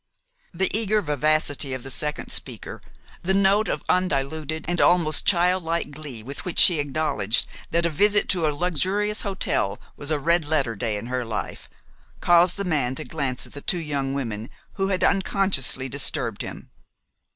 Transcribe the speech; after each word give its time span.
The 0.51 0.75
eager 0.75 0.99
vivacity 0.99 1.75
of 1.75 1.83
the 1.83 1.91
second 1.91 2.31
speaker 2.31 2.81
the 3.21 3.35
note 3.35 3.67
of 3.67 3.83
undiluted 3.87 4.65
and 4.67 4.81
almost 4.81 5.27
childlike 5.27 5.91
glee 5.91 6.23
with 6.23 6.43
which 6.43 6.57
she 6.57 6.79
acknowledged 6.79 7.45
that 7.69 7.85
a 7.85 7.89
visit 7.91 8.27
to 8.29 8.47
a 8.47 8.49
luxurious 8.49 9.21
hotel 9.21 9.77
was 9.95 10.09
a 10.09 10.17
red 10.17 10.43
letter 10.43 10.75
day 10.75 10.97
in 10.97 11.05
her 11.05 11.23
life 11.23 11.69
caused 12.19 12.57
the 12.57 12.63
man 12.65 12.95
to 12.95 13.03
glance 13.05 13.45
at 13.45 13.53
the 13.53 13.61
two 13.61 13.77
young 13.77 14.15
women 14.15 14.49
who 14.73 14.87
had 14.87 15.03
unconsciously 15.03 15.87
disturbed 15.87 16.41
him. 16.41 16.71